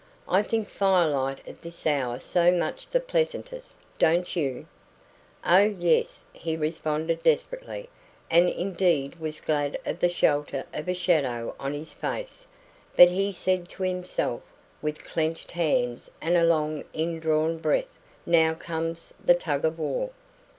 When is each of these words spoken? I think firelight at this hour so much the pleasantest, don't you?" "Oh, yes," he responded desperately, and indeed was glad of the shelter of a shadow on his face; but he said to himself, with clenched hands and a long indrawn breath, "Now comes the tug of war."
I 0.27 0.41
think 0.41 0.67
firelight 0.67 1.47
at 1.47 1.61
this 1.61 1.85
hour 1.85 2.17
so 2.19 2.49
much 2.51 2.87
the 2.87 2.99
pleasantest, 2.99 3.75
don't 3.99 4.35
you?" 4.35 4.65
"Oh, 5.45 5.59
yes," 5.59 6.23
he 6.33 6.57
responded 6.57 7.21
desperately, 7.21 7.87
and 8.27 8.49
indeed 8.49 9.17
was 9.19 9.39
glad 9.39 9.77
of 9.85 9.99
the 9.99 10.09
shelter 10.09 10.63
of 10.73 10.87
a 10.89 10.95
shadow 10.95 11.55
on 11.59 11.75
his 11.75 11.93
face; 11.93 12.47
but 12.95 13.09
he 13.11 13.31
said 13.31 13.69
to 13.69 13.83
himself, 13.83 14.41
with 14.81 15.05
clenched 15.05 15.51
hands 15.51 16.09
and 16.19 16.35
a 16.35 16.45
long 16.45 16.83
indrawn 16.95 17.59
breath, 17.59 17.99
"Now 18.25 18.55
comes 18.55 19.13
the 19.23 19.35
tug 19.35 19.63
of 19.65 19.77
war." 19.77 20.09